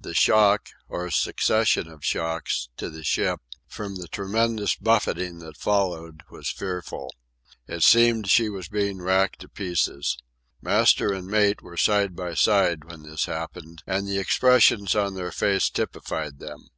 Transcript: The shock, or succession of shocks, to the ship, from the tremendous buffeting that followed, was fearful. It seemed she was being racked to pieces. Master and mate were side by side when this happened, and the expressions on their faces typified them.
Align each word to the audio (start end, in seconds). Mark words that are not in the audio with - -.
The 0.00 0.12
shock, 0.12 0.70
or 0.88 1.08
succession 1.08 1.86
of 1.88 2.04
shocks, 2.04 2.68
to 2.78 2.90
the 2.90 3.04
ship, 3.04 3.38
from 3.68 3.94
the 3.94 4.08
tremendous 4.08 4.74
buffeting 4.74 5.38
that 5.38 5.56
followed, 5.56 6.24
was 6.32 6.50
fearful. 6.50 7.14
It 7.68 7.84
seemed 7.84 8.28
she 8.28 8.48
was 8.48 8.66
being 8.68 9.00
racked 9.00 9.38
to 9.42 9.48
pieces. 9.48 10.18
Master 10.60 11.12
and 11.12 11.28
mate 11.28 11.62
were 11.62 11.76
side 11.76 12.16
by 12.16 12.34
side 12.34 12.86
when 12.86 13.04
this 13.04 13.26
happened, 13.26 13.84
and 13.86 14.08
the 14.08 14.18
expressions 14.18 14.96
on 14.96 15.14
their 15.14 15.30
faces 15.30 15.70
typified 15.70 16.40
them. 16.40 16.70